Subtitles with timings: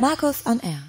[0.00, 0.82] Markus on Air.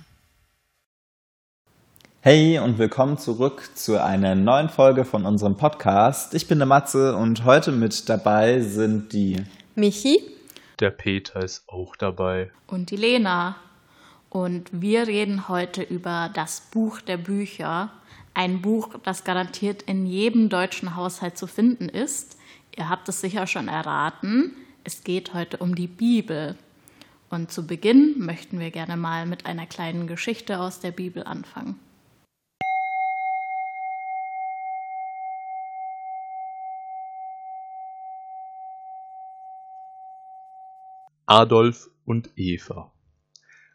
[2.22, 6.34] Hey und willkommen zurück zu einer neuen Folge von unserem Podcast.
[6.34, 9.38] Ich bin der Matze und heute mit dabei sind die
[9.76, 10.22] Michi
[10.80, 12.52] Der Peter ist auch dabei.
[12.68, 13.56] und die Lena.
[14.30, 17.92] Und wir reden heute über das Buch der Bücher.
[18.34, 22.38] Ein Buch, das garantiert in jedem deutschen Haushalt zu finden ist.
[22.78, 24.54] Ihr habt es sicher schon erraten.
[24.86, 26.56] Es geht heute um die Bibel.
[27.32, 31.80] Und zu Beginn möchten wir gerne mal mit einer kleinen Geschichte aus der Bibel anfangen.
[41.26, 42.92] Adolf und Eva.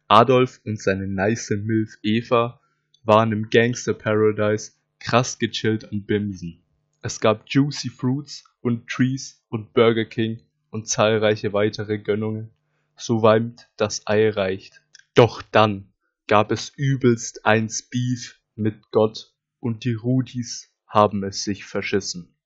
[0.09, 2.61] Adolf und seine nice Milf Eva
[3.05, 6.61] waren im Gangster Paradise krass gechillt und bimsen.
[7.01, 12.51] Es gab Juicy Fruits und Trees und Burger King und zahlreiche weitere Gönnungen,
[12.97, 14.83] so weit das Ei reicht.
[15.15, 15.93] Doch dann
[16.27, 22.37] gab es übelst eins Beef mit Gott und die Rudis haben es sich verschissen.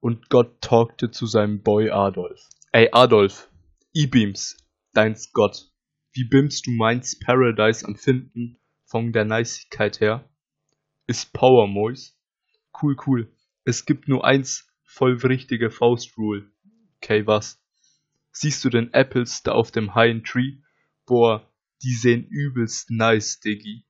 [0.00, 2.48] Und Gott talkte zu seinem Boy Adolf.
[2.72, 3.50] Ey Adolf,
[3.92, 4.56] E-Beams,
[4.92, 5.70] deins Gott,
[6.12, 10.28] wie bimmst du meins Paradise am Finden von der Niceigkeit her?
[11.06, 12.16] Ist Power Mois?
[12.80, 13.32] Cool, cool.
[13.64, 16.50] Es gibt nur eins voll richtige Faust-Rule.
[16.96, 17.59] Okay, was?
[18.32, 20.58] Siehst du den Apples da auf dem High Tree?
[21.06, 21.50] Boah,
[21.82, 23.84] die sehen übelst nice, Diggi.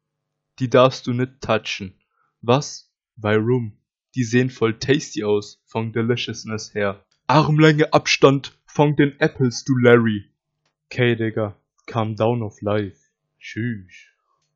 [0.58, 2.00] Die darfst du nicht touchen.
[2.40, 2.90] Was?
[3.16, 3.76] Warum?
[4.14, 7.04] Die sehen voll tasty aus, von Deliciousness her.
[7.26, 10.30] Armlänge Abstand von den Apples, du Larry.
[10.86, 12.98] Okay, Digga, calm down of life.
[13.38, 14.06] Tschüss.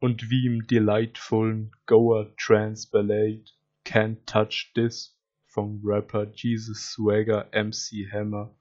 [0.00, 3.44] Und wie im delightvollen Goa Trance Ballade
[3.84, 8.54] Can't Touch This vom Rapper Jesus Swagger MC Hammer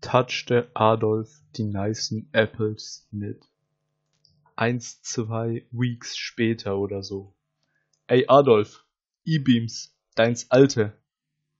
[0.00, 3.48] touchte Adolf die nicen Apples nicht.
[4.54, 7.34] Eins, zwei Weeks später oder so.
[8.06, 8.84] Ey Adolf,
[9.24, 10.96] E-Beams, deins Alte,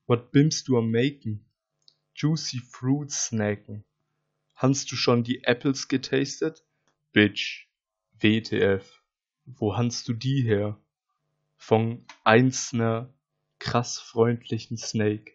[0.07, 1.45] what bimst du am Maken?
[2.15, 3.85] Juicy Fruits snacken.
[4.55, 6.65] Hast du schon die Apples getastet?
[7.13, 7.69] Bitch,
[8.19, 9.03] WTF,
[9.45, 10.81] wo hast du die her?
[11.57, 13.13] Von einzelner
[13.59, 15.33] krass freundlichen Snake.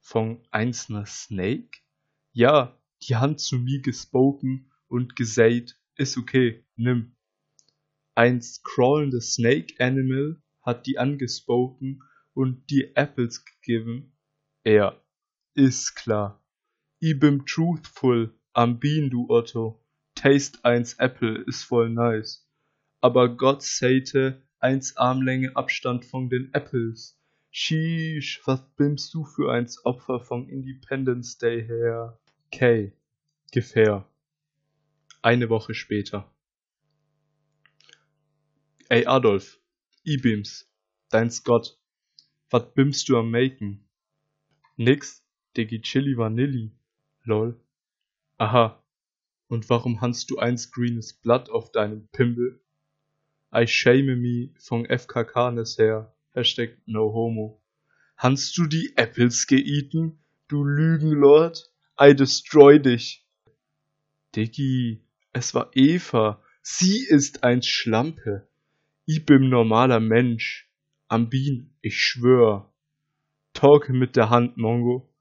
[0.00, 1.78] Von einzelner Snake?
[2.38, 7.16] Ja, die Hand zu mir gespoken und gesagt, ist okay, nimm.
[8.14, 12.00] Ein crawlendes Snake Animal hat die angespoken
[12.34, 14.16] und die Apples gegeben.
[14.62, 15.02] Er
[15.54, 16.40] ist klar.
[17.00, 19.84] Ich bin truthful am Bean, du Otto.
[20.14, 22.48] Taste eins Apple ist voll nice.
[23.00, 27.18] Aber Gott sagte eins Armlänge Abstand von den Apples.
[27.50, 32.16] Sheesh, was bimmst du für eins Opfer von Independence Day her?
[32.50, 32.92] K.
[33.52, 34.08] Gefähr.
[35.22, 36.32] Eine Woche später.
[38.88, 39.60] Ey Adolf,
[40.04, 40.66] E-Beams,
[41.10, 41.78] dein Scott,
[42.48, 43.86] wat bimmst du am Maken?
[44.76, 45.22] Nix,
[45.56, 46.72] Diggi Chili Vanilli,
[47.24, 47.60] lol.
[48.38, 48.82] Aha,
[49.48, 52.60] und warum hast du eins grünes Blatt auf deinem Pimmel?
[53.54, 57.60] I shame me von FKKnes her, Hashtag no homo.
[58.16, 61.70] Hast du die Apples geeaten, du Lügenlord?
[62.00, 63.26] I destroy dich.
[64.36, 68.48] Diggi, es war Eva, sie ist ein Schlampe.
[69.04, 70.70] Ich bin normaler Mensch.
[71.08, 72.72] Am Bien, ich schwör.
[73.52, 75.12] Talke mit der Hand, Mongo.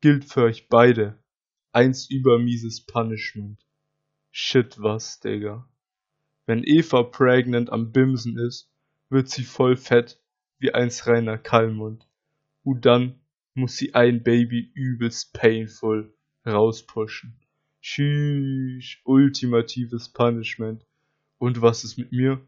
[0.00, 1.18] Gilt für euch beide.
[1.72, 3.60] Eins übermieses Punishment.
[4.30, 5.68] Shit was, Digga.
[6.46, 8.70] Wenn Eva pregnant am Bimsen ist,
[9.10, 10.18] wird sie voll fett
[10.58, 12.08] wie eins reiner Kalmund.
[12.62, 13.20] Und dann
[13.56, 16.14] muss sie ein Baby übelst painful
[16.46, 17.40] rauspushen.
[17.80, 20.84] Sheesh, ultimatives Punishment.
[21.38, 22.46] Und was ist mit mir?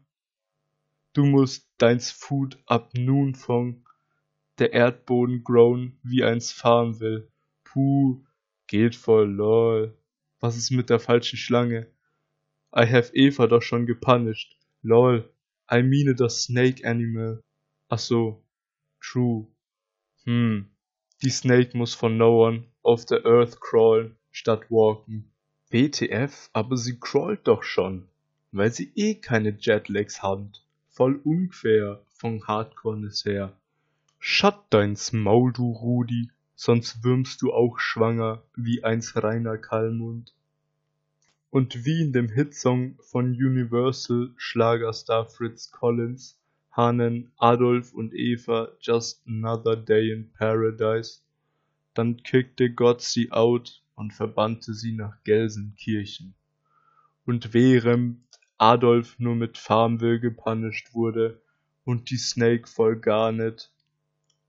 [1.13, 3.83] Du musst deins Food ab nun von
[4.59, 7.31] der Erdboden grown, wie eins fahren will.
[7.63, 8.23] Puh,
[8.67, 9.97] geht voll lol.
[10.39, 11.87] Was ist mit der falschen Schlange?
[12.75, 14.57] I have Eva doch schon gepunished.
[14.83, 15.33] Lol.
[15.71, 17.43] I mean the snake animal.
[17.89, 18.43] Ach so.
[18.99, 19.47] True.
[20.25, 20.69] Hm.
[21.21, 25.29] Die Snake muss von no one auf der Earth crawlen statt walken.
[25.69, 28.07] WTF, aber sie crawlt doch schon.
[28.53, 30.63] Weil sie eh keine Jetlags hat.
[30.87, 33.51] Voll unfair von Hardcoreness her.
[34.17, 40.33] Shut deins Maul, du Rudi, sonst würmst du auch schwanger wie eins reiner Kalmund.
[41.49, 46.38] Und wie in dem Hitsong von Universal Schlagerstar Fritz Collins
[46.79, 51.19] Hanen Adolf und Eva Just Another Day in Paradise,
[51.93, 56.35] dann kickte Gott sie out und verbannte sie nach Gelsenkirchen.
[57.25, 58.23] Und während
[58.57, 61.41] Adolf nur mit Farmville gepunished wurde
[61.83, 63.73] und die Snake voll gar nicht,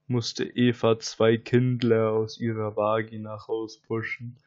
[0.07, 4.39] musste Eva zwei Kindler aus ihrer Vagina rauspushen,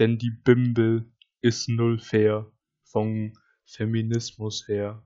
[0.00, 1.04] denn die Bimbel
[1.40, 2.50] ist null fair
[2.82, 5.05] vom Feminismus her.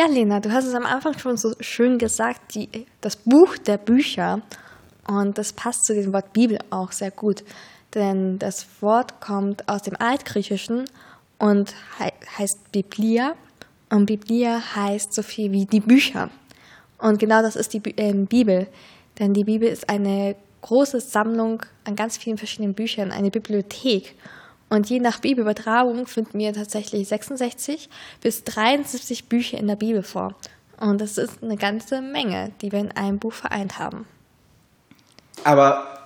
[0.00, 3.78] Ja, Lena, du hast es am Anfang schon so schön gesagt, die, das Buch der
[3.78, 4.42] Bücher.
[5.08, 7.42] Und das passt zu dem Wort Bibel auch sehr gut.
[7.96, 10.84] Denn das Wort kommt aus dem Altgriechischen
[11.40, 13.34] und he heißt Biblia.
[13.90, 16.30] Und Biblia heißt so viel wie die Bücher.
[16.98, 18.68] Und genau das ist die äh, Bibel.
[19.18, 24.14] Denn die Bibel ist eine große Sammlung an ganz vielen verschiedenen Büchern, eine Bibliothek.
[24.70, 27.88] Und je nach Bibelübertragung finden wir tatsächlich 66
[28.20, 30.34] bis 73 Bücher in der Bibel vor.
[30.78, 34.06] Und das ist eine ganze Menge, die wir in einem Buch vereint haben.
[35.44, 35.98] Aber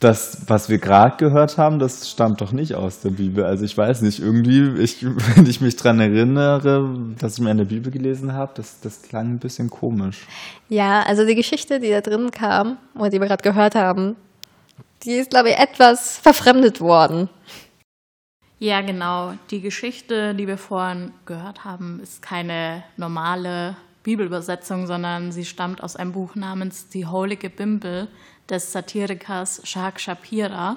[0.00, 3.44] das, was wir gerade gehört haben, das stammt doch nicht aus der Bibel.
[3.44, 5.04] Also ich weiß nicht, irgendwie, ich,
[5.36, 6.88] wenn ich mich daran erinnere,
[7.18, 10.26] dass ich mir in der Bibel gelesen habe, das, das klang ein bisschen komisch.
[10.68, 14.16] Ja, also die Geschichte, die da drin kam, oder die wir gerade gehört haben,
[15.06, 17.28] die ist, glaube ich, etwas verfremdet worden.
[18.58, 19.34] Ja, genau.
[19.50, 25.94] Die Geschichte, die wir vorhin gehört haben, ist keine normale Bibelübersetzung, sondern sie stammt aus
[25.96, 28.08] einem Buch namens Die Heilige Bimbel
[28.48, 30.76] des Satirikers Shak Shapira.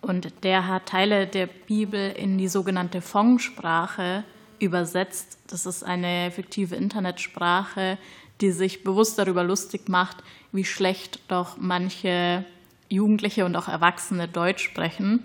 [0.00, 4.24] Und der hat Teile der Bibel in die sogenannte Fong-Sprache
[4.58, 5.38] übersetzt.
[5.48, 7.98] Das ist eine fiktive Internetsprache,
[8.40, 10.18] die sich bewusst darüber lustig macht,
[10.52, 12.44] wie schlecht doch manche
[12.90, 15.24] Jugendliche und auch Erwachsene Deutsch sprechen.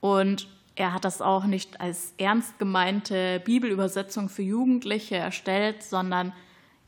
[0.00, 6.32] Und er hat das auch nicht als ernst gemeinte Bibelübersetzung für Jugendliche erstellt, sondern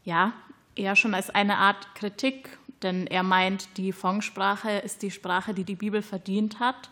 [0.05, 0.33] ja,
[0.77, 5.65] eher schon als eine Art Kritik, denn er meint, die Fong-Sprache ist die Sprache, die
[5.65, 6.91] die Bibel verdient hat,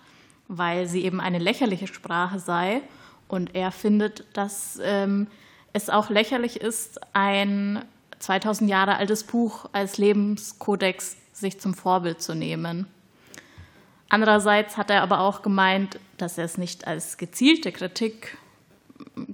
[0.48, 2.82] weil sie eben eine lächerliche Sprache sei.
[3.28, 5.28] Und er findet, dass ähm,
[5.72, 7.84] es auch lächerlich ist, ein
[8.18, 12.86] 2000 Jahre altes Buch als Lebenskodex sich zum Vorbild zu nehmen.
[14.08, 18.38] Andererseits hat er aber auch gemeint, dass er es nicht als gezielte Kritik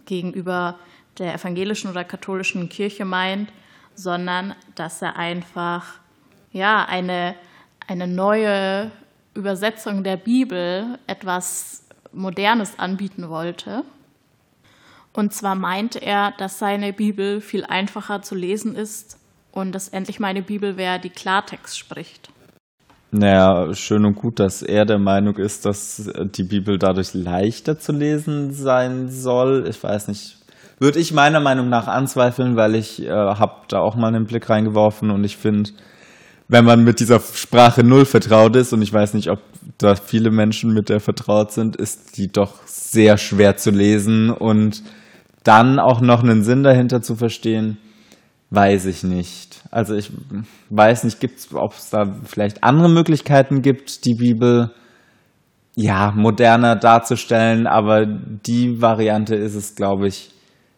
[0.04, 0.78] gegenüber
[1.18, 3.52] der evangelischen oder katholischen Kirche meint,
[3.94, 5.94] sondern dass er einfach
[6.50, 7.36] ja, eine,
[7.86, 8.90] eine neue
[9.34, 13.84] Übersetzung der Bibel, etwas Modernes anbieten wollte.
[15.12, 19.18] Und zwar meinte er, dass seine Bibel viel einfacher zu lesen ist
[19.54, 22.30] und dass endlich meine Bibel wäre, die Klartext spricht.
[23.10, 27.92] Naja, schön und gut, dass er der Meinung ist, dass die Bibel dadurch leichter zu
[27.92, 29.66] lesen sein soll.
[29.68, 30.38] Ich weiß nicht,
[30.80, 34.50] würde ich meiner Meinung nach anzweifeln, weil ich äh, habe da auch mal einen Blick
[34.50, 35.70] reingeworfen und ich finde,
[36.48, 39.38] wenn man mit dieser Sprache null vertraut ist und ich weiß nicht, ob
[39.78, 44.82] da viele Menschen mit der vertraut sind, ist die doch sehr schwer zu lesen und
[45.44, 47.78] dann auch noch einen Sinn dahinter zu verstehen.
[48.54, 49.62] Weiß ich nicht.
[49.70, 50.12] Also ich
[50.70, 51.18] weiß nicht,
[51.54, 54.70] ob es da vielleicht andere Möglichkeiten gibt, die Bibel
[55.74, 60.30] ja moderner darzustellen, aber die Variante ist es, glaube ich,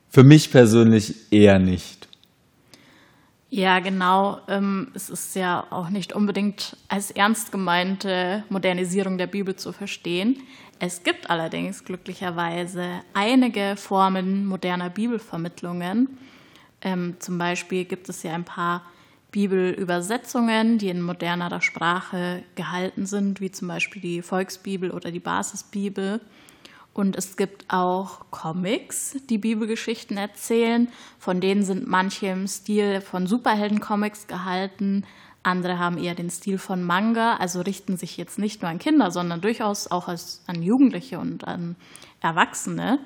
[0.08, 2.08] für mich persönlich eher nicht.
[3.50, 4.40] Ja, genau.
[4.48, 10.42] Ähm, es ist ja auch nicht unbedingt als ernst gemeinte Modernisierung der Bibel zu verstehen.
[10.78, 16.18] Es gibt allerdings glücklicherweise einige Formen moderner Bibelvermittlungen
[16.82, 18.82] ähm, zum Beispiel gibt es ja ein paar
[19.30, 26.20] Bibelübersetzungen, die in modernerer Sprache gehalten sind, wie zum Beispiel die Volksbibel oder die Basisbibel.
[26.94, 30.88] Und es gibt auch Comics, die Bibelgeschichten erzählen.
[31.18, 35.04] Von denen sind manche im Stil von Superhelden-Comics gehalten.
[35.42, 39.10] Andere haben eher den Stil von Manga, also richten sich jetzt nicht nur an Kinder,
[39.10, 41.76] sondern durchaus auch an Jugendliche und an
[42.22, 42.98] Erwachsene.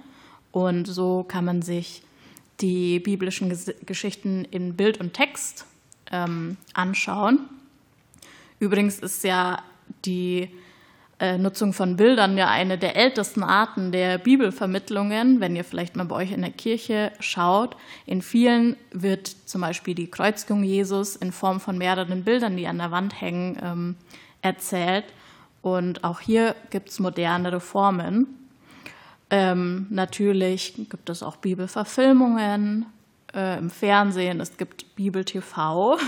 [0.53, 2.05] Und so kann man sich
[2.61, 3.52] die biblischen
[3.87, 5.67] Geschichten in Bild und Text
[6.11, 7.40] ähm, anschauen.
[8.59, 9.62] Übrigens ist ja
[10.05, 10.50] die
[11.19, 15.40] äh, Nutzung von Bildern ja eine der ältesten Arten der Bibelvermittlungen.
[15.40, 17.76] Wenn ihr vielleicht mal bei euch in der Kirche schaut,
[18.07, 22.79] in vielen wird zum Beispiel die Kreuzigung Jesus in Form von mehreren Bildern, die an
[22.79, 23.97] der Wand hängen, ähm,
[24.43, 25.05] erzählt.
[25.62, 28.40] Und auch hier gibt es modernere Formen.
[29.31, 32.87] Ähm, natürlich gibt es auch Bibelverfilmungen
[33.33, 35.99] äh, im Fernsehen, es gibt Bibel TV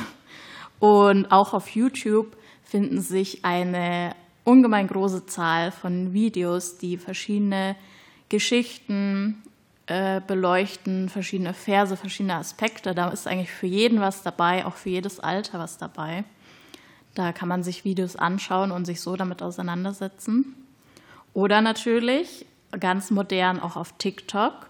[0.81, 7.77] und auch auf YouTube finden sich eine ungemein große Zahl von Videos, die verschiedene
[8.29, 9.43] Geschichten
[9.87, 12.95] äh, beleuchten verschiedene Verse, verschiedene Aspekte.
[12.95, 16.25] Da ist eigentlich für jeden was dabei, auch für jedes Alter was dabei.
[17.15, 20.55] Da kann man sich Videos anschauen und sich so damit auseinandersetzen.
[21.35, 22.47] Oder natürlich
[22.79, 24.69] ganz modern auch auf TikTok.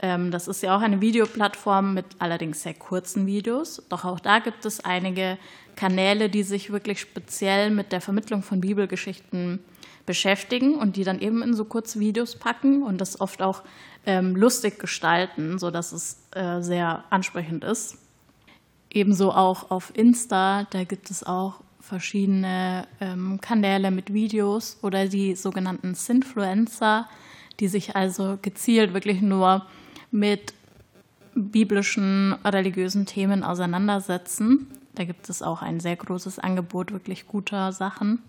[0.00, 3.82] Ähm, das ist ja auch eine Videoplattform mit allerdings sehr kurzen Videos.
[3.88, 5.38] Doch auch da gibt es einige
[5.76, 9.60] Kanäle, die sich wirklich speziell mit der Vermittlung von Bibelgeschichten
[10.06, 13.62] beschäftigen und die dann eben in so kurze Videos packen und das oft auch
[14.06, 17.98] ähm, lustig gestalten, sodass es äh, sehr ansprechend ist.
[18.90, 25.34] Ebenso auch auf Insta, da gibt es auch verschiedene ähm, Kanäle mit Videos oder die
[25.36, 27.06] sogenannten Sinfluencer,
[27.60, 29.66] die sich also gezielt wirklich nur
[30.10, 30.54] mit
[31.34, 34.66] biblischen, religiösen Themen auseinandersetzen.
[34.94, 38.20] Da gibt es auch ein sehr großes Angebot wirklich guter Sachen.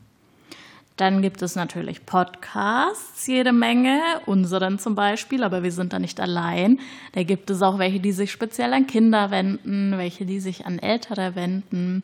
[0.98, 6.20] Dann gibt es natürlich Podcasts, jede Menge, unseren zum Beispiel, aber wir sind da nicht
[6.20, 6.80] allein.
[7.14, 10.78] Da gibt es auch welche, die sich speziell an Kinder wenden, welche, die sich an
[10.78, 12.04] Ältere wenden.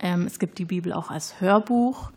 [0.00, 2.10] Ähm, es gibt die Bibel auch als Hörbuch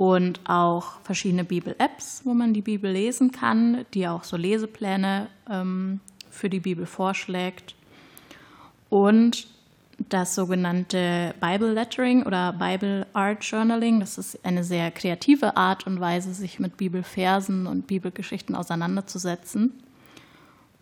[0.00, 6.00] und auch verschiedene Bibel-Apps, wo man die Bibel lesen kann, die auch so Lesepläne ähm,
[6.30, 7.74] für die Bibel vorschlägt.
[8.88, 9.46] Und
[10.08, 14.00] das sogenannte Bible Lettering oder Bible Art Journaling.
[14.00, 19.82] Das ist eine sehr kreative Art und Weise, sich mit Bibelversen und Bibelgeschichten auseinanderzusetzen.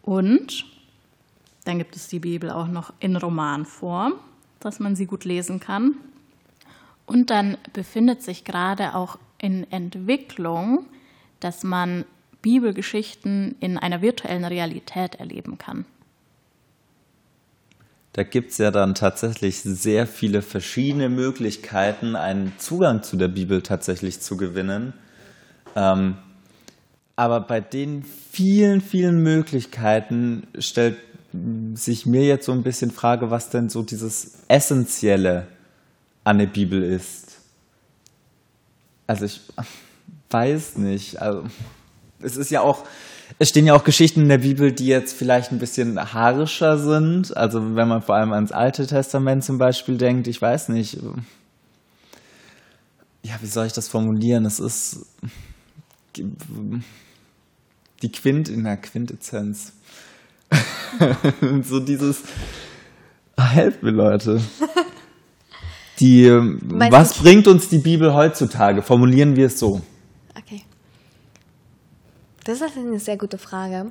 [0.03, 0.65] Und
[1.65, 4.13] dann gibt es die Bibel auch noch in Romanform,
[4.61, 5.97] dass man sie gut lesen kann.
[7.09, 10.85] Und dann befindet sich gerade auch in Entwicklung,
[11.41, 12.05] dass man
[12.43, 15.87] Bibelgeschichten in einer virtuellen Realität erleben kann.
[18.13, 23.63] Da gibt es ja dann tatsächlich sehr viele verschiedene Möglichkeiten, einen Zugang zu der Bibel
[23.63, 24.93] tatsächlich zu gewinnen.
[25.77, 26.19] Ähm,
[27.17, 30.99] aber bei den vielen, vielen Möglichkeiten stellt
[31.73, 35.47] sich mir jetzt so ein bisschen Frage, was denn so dieses Essentielle
[36.29, 37.39] an der Bibel ist.
[39.07, 39.41] Also ich
[40.31, 41.21] weiß nicht.
[41.21, 41.45] Also
[42.21, 42.85] es ist ja auch
[43.39, 47.37] es stehen ja auch Geschichten in der Bibel, die jetzt vielleicht ein bisschen harscher sind.
[47.37, 50.99] Also wenn man vor allem ans Alte Testament zum Beispiel denkt, ich weiß nicht.
[53.23, 54.45] Ja, wie soll ich das formulieren?
[54.47, 55.07] Es ist
[56.17, 59.73] die Quint in der Quintessenz.
[61.63, 62.23] so dieses
[63.39, 64.41] Helft mir, Leute.
[66.01, 68.83] Die, was bringt uns die Bibel heutzutage?
[68.83, 69.81] Formulieren wir es so.
[72.49, 73.91] Das ist eine sehr gute Frage.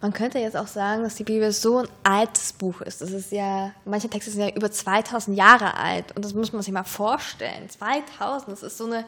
[0.00, 3.02] Man könnte jetzt auch sagen, dass die Bibel so ein altes Buch ist.
[3.02, 6.62] Das ist ja, manche Texte sind ja über 2000 Jahre alt und das muss man
[6.62, 7.68] sich mal vorstellen.
[7.68, 9.04] 2000, das ist so eine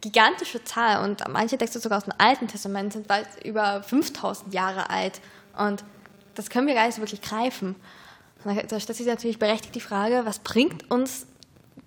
[0.00, 4.88] gigantische Zahl und manche Texte sogar aus dem Alten Testament sind weit über 5000 Jahre
[4.88, 5.20] alt
[5.58, 5.82] und
[6.36, 7.74] das können wir gar nicht so wirklich greifen.
[8.44, 11.26] Da stellt sich natürlich berechtigt die Frage, was bringt uns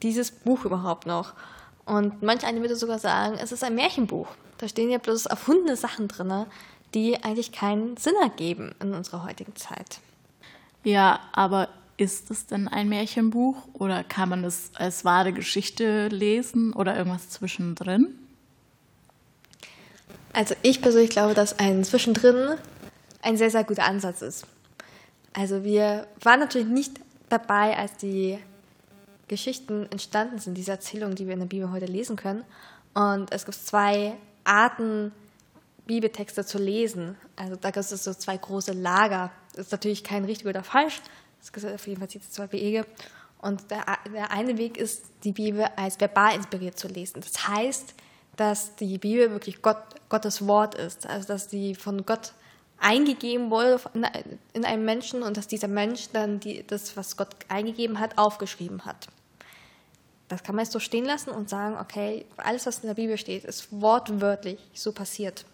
[0.03, 1.33] dieses Buch überhaupt noch?
[1.85, 4.27] Und manch eine würde sogar sagen, es ist ein Märchenbuch.
[4.57, 6.45] Da stehen ja bloß erfundene Sachen drin,
[6.93, 9.99] die eigentlich keinen Sinn ergeben in unserer heutigen Zeit.
[10.83, 16.73] Ja, aber ist es denn ein Märchenbuch oder kann man es als wahre Geschichte lesen
[16.73, 18.15] oder irgendwas zwischendrin?
[20.31, 22.55] Also ich persönlich glaube, dass ein Zwischendrin
[23.21, 24.45] ein sehr, sehr guter Ansatz ist.
[25.33, 28.39] Also wir waren natürlich nicht dabei, als die
[29.29, 32.43] Geschichten entstanden sind, diese Erzählungen, die wir in der Bibel heute lesen können.
[32.93, 35.13] Und es gibt zwei Arten,
[35.85, 37.15] Bibeltexte zu lesen.
[37.35, 39.31] Also da gibt es so zwei große Lager.
[39.55, 41.01] Das ist natürlich kein richtig oder falsch.
[41.41, 42.85] Es gibt auf jeden Fall diese zwei Wege.
[43.41, 47.21] Und der, der eine Weg ist, die Bibel als verbal inspiriert zu lesen.
[47.21, 47.95] Das heißt,
[48.35, 49.77] dass die Bibel wirklich Gott,
[50.09, 51.07] Gottes Wort ist.
[51.07, 52.33] Also dass die von Gott
[52.79, 53.79] eingegeben wurde
[54.53, 58.85] in einem Menschen und dass dieser Mensch dann die, das, was Gott eingegeben hat, aufgeschrieben
[58.85, 59.07] hat.
[60.29, 63.17] Das kann man jetzt so stehen lassen und sagen, okay, alles, was in der Bibel
[63.17, 65.45] steht, ist wortwörtlich so passiert.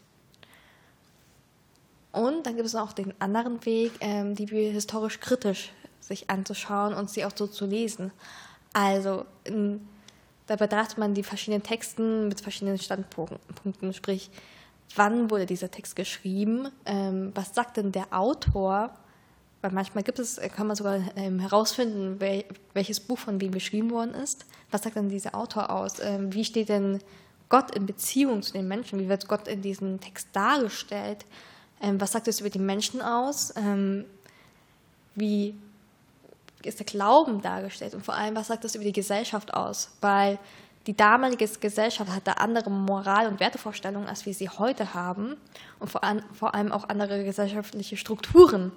[2.11, 6.93] Und dann gibt es auch den anderen Weg, ähm, die Bibel historisch kritisch sich anzuschauen
[6.93, 8.11] und sie auch so zu lesen.
[8.73, 9.87] Also in,
[10.47, 14.29] da betrachtet man die verschiedenen Texten mit verschiedenen Standpunkten, sprich,
[14.95, 18.91] wann wurde dieser Text geschrieben, ähm, was sagt denn der Autor
[19.65, 22.45] weil manchmal gibt es, kann man sogar ähm, herausfinden, wel,
[22.75, 24.45] welches Buch von wem geschrieben worden ist.
[24.69, 25.99] Was sagt dann dieser Autor aus?
[25.99, 26.99] Ähm, wie steht denn
[27.49, 28.99] Gott in Beziehung zu den Menschen?
[28.99, 31.25] Wie wird Gott in diesem Text dargestellt?
[31.81, 33.55] Ähm, was sagt es über die Menschen aus?
[33.57, 34.05] Ähm,
[35.15, 35.55] wie
[36.61, 37.95] ist der Glauben dargestellt?
[37.95, 39.89] Und vor allem, was sagt das über die Gesellschaft aus?
[39.99, 40.37] Weil
[40.85, 45.37] die damalige Gesellschaft hatte andere Moral- und Wertevorstellungen, als wir sie heute haben
[45.79, 46.03] und vor
[46.53, 48.71] allem auch andere gesellschaftliche Strukturen.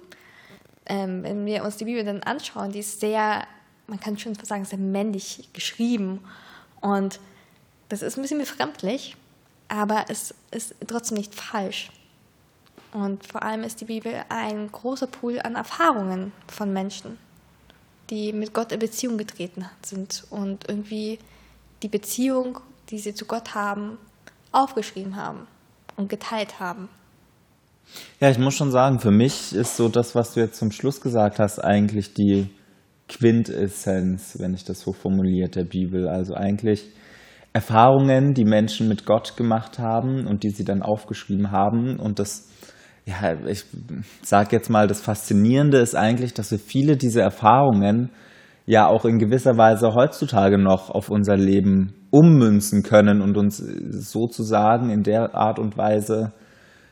[0.89, 3.45] Ähm, wenn wir uns die Bibel dann anschauen, die ist sehr,
[3.87, 6.19] man kann schon sagen, sehr männlich geschrieben
[6.81, 7.19] und
[7.89, 9.15] das ist ein bisschen befremdlich,
[9.67, 11.91] aber es ist trotzdem nicht falsch.
[12.91, 17.17] Und vor allem ist die Bibel ein großer Pool an Erfahrungen von Menschen,
[18.09, 21.19] die mit Gott in Beziehung getreten sind und irgendwie
[21.83, 23.97] die Beziehung, die sie zu Gott haben,
[24.51, 25.47] aufgeschrieben haben
[25.95, 26.89] und geteilt haben.
[28.19, 31.01] Ja, ich muss schon sagen, für mich ist so das, was du jetzt zum Schluss
[31.01, 32.49] gesagt hast, eigentlich die
[33.07, 36.07] Quintessenz, wenn ich das so formuliert, der Bibel.
[36.07, 36.85] Also eigentlich
[37.53, 41.99] Erfahrungen, die Menschen mit Gott gemacht haben und die sie dann aufgeschrieben haben.
[41.99, 42.49] Und das,
[43.05, 43.65] ja, ich
[44.21, 48.11] sage jetzt mal, das Faszinierende ist eigentlich, dass wir viele dieser Erfahrungen
[48.65, 54.91] ja auch in gewisser Weise heutzutage noch auf unser Leben ummünzen können und uns sozusagen
[54.91, 56.33] in der Art und Weise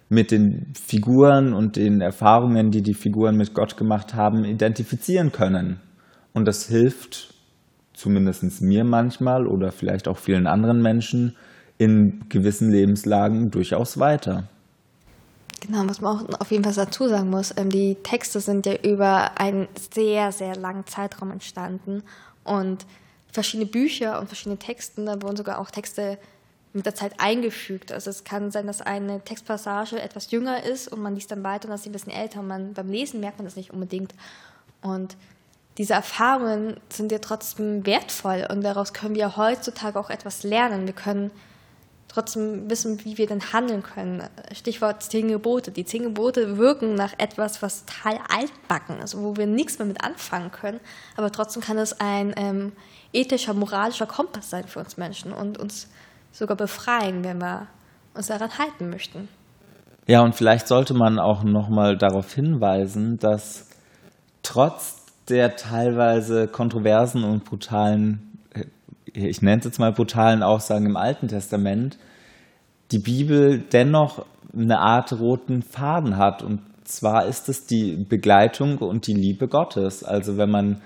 [0.10, 5.82] mit den Figuren und den Erfahrungen, die die Figuren mit Gott gemacht haben, identifizieren können.
[6.34, 7.34] Und das hilft
[7.94, 11.36] zumindest mir manchmal oder vielleicht auch vielen anderen Menschen
[11.78, 14.48] in gewissen Lebenslagen durchaus weiter.
[15.62, 18.76] Genau, was man auch auf jeden Fall dazu sagen muss, ähm, die Texte sind ja
[18.84, 22.04] über einen sehr, sehr langen Zeitraum entstanden
[22.44, 22.86] und
[23.32, 26.20] verschiedene Bücher und verschiedene Texte, da wurden sogar auch Texte
[26.78, 27.92] mit der Zeit eingefügt.
[27.92, 31.66] Also es kann sein, dass eine Textpassage etwas jünger ist und man liest dann weiter
[31.66, 34.14] und das ist ein bisschen älter und man, beim Lesen merkt man das nicht unbedingt.
[34.82, 35.18] Und
[35.78, 40.86] diese Erfahrungen sind ja trotzdem wertvoll und daraus können wir heutzutage auch etwas lernen.
[40.86, 41.32] Wir können
[42.08, 44.24] trotzdem wissen, wie wir denn handeln können.
[44.54, 45.72] Stichwort zehn Gebote.
[45.72, 50.04] Die zehn Gebote wirken nach etwas, was total altbacken ist, wo wir nichts mehr mit
[50.04, 50.80] anfangen können.
[51.16, 52.72] Aber trotzdem kann es ein ähm,
[53.14, 55.88] ethischer, moralischer Kompass sein für uns Menschen und uns
[56.38, 57.68] sogar befreien, wenn wir
[58.14, 59.28] uns daran halten möchten.
[60.06, 63.68] Ja, und vielleicht sollte man auch nochmal darauf hinweisen, dass
[64.44, 68.40] trotz der teilweise kontroversen und brutalen,
[69.12, 71.98] ich nenne es jetzt mal brutalen Aussagen im Alten Testament,
[72.92, 76.42] die Bibel dennoch eine Art roten Faden hat.
[76.44, 80.04] Und zwar ist es die Begleitung und die Liebe Gottes.
[80.04, 80.82] Also wenn man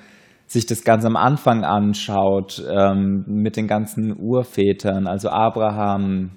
[0.52, 6.32] sich das ganz am Anfang anschaut, ähm, mit den ganzen Urvätern, also Abraham,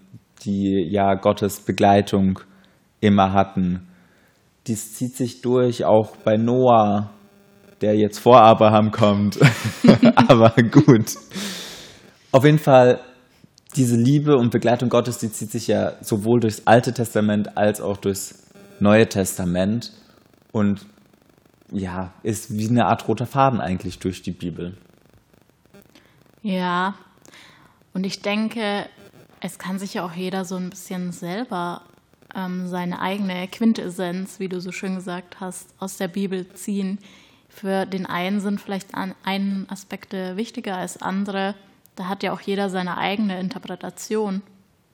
[0.45, 2.39] die ja Gottes Begleitung
[3.01, 3.89] immer hatten.
[4.69, 7.11] Dies zieht sich durch, auch bei Noah,
[7.81, 9.39] der jetzt vor Abraham kommt.
[10.29, 11.17] Aber gut.
[12.31, 13.01] Auf jeden Fall,
[13.75, 17.97] diese Liebe und Begleitung Gottes, die zieht sich ja sowohl durchs Alte Testament als auch
[17.97, 18.47] durchs
[18.79, 19.93] Neue Testament
[20.53, 20.87] und
[21.75, 24.77] ja, ist wie eine Art roter Faden eigentlich durch die Bibel.
[26.43, 26.95] Ja,
[27.93, 28.87] und ich denke,
[29.41, 31.83] es kann sich ja auch jeder so ein bisschen selber
[32.35, 36.99] ähm, seine eigene Quintessenz, wie du so schön gesagt hast, aus der Bibel ziehen.
[37.49, 41.55] Für den einen sind vielleicht an, einen Aspekte wichtiger als andere.
[41.97, 44.43] Da hat ja auch jeder seine eigene Interpretation.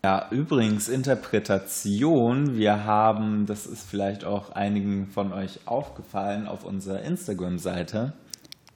[0.02, 2.56] Ja, übrigens Interpretation.
[2.56, 8.14] Wir haben, das ist vielleicht auch einigen von euch aufgefallen, auf unserer Instagram-Seite.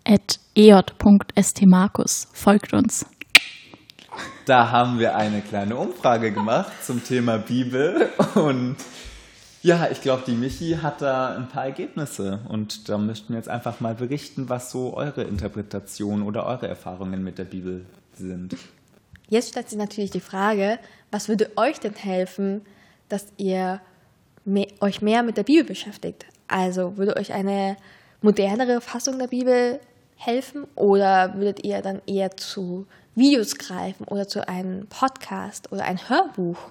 [0.05, 2.29] At ej.stmarkus.
[2.35, 3.07] Folgt uns.
[4.45, 8.77] Da haben wir eine kleine Umfrage gemacht zum Thema Bibel und
[9.63, 13.49] ja, ich glaube, die Michi hat da ein paar Ergebnisse und da möchten wir jetzt
[13.49, 18.57] einfach mal berichten, was so eure Interpretation oder eure Erfahrungen mit der Bibel sind.
[19.35, 20.79] Jetzt stellt sich natürlich die Frage,
[21.11, 22.65] was würde euch denn helfen,
[23.09, 23.81] dass ihr
[24.45, 26.25] mehr, euch mehr mit der Bibel beschäftigt?
[26.47, 27.77] Also würde euch eine
[28.23, 29.81] modernere Fassung der Bibel
[30.15, 36.09] helfen oder würdet ihr dann eher zu Videos greifen oder zu einem Podcast oder ein
[36.09, 36.71] Hörbuch?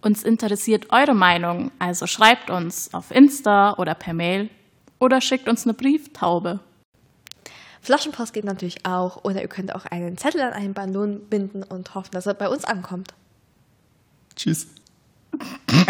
[0.00, 4.50] Uns interessiert eure Meinung, also schreibt uns auf Insta oder per Mail
[4.98, 6.58] oder schickt uns eine Brieftaube.
[7.82, 11.94] Flaschenpost geht natürlich auch oder ihr könnt auch einen Zettel an einen Ballon binden und
[11.94, 13.12] hoffen, dass er bei uns ankommt.
[14.36, 14.68] Tschüss.